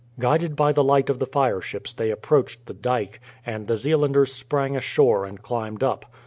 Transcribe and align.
Guided 0.17 0.55
by 0.55 0.71
the 0.73 0.83
light 0.83 1.11
of 1.11 1.19
the 1.19 1.27
fireships 1.27 1.93
they 1.93 2.09
approached 2.09 2.65
the 2.65 2.73
dyke, 2.73 3.19
and 3.45 3.67
the 3.67 3.75
Zeelanders 3.77 4.33
sprang 4.33 4.75
ashore 4.75 5.25
and 5.25 5.43
climbed 5.43 5.83
up. 5.83 6.11